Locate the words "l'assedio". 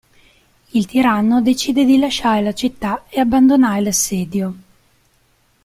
3.81-4.55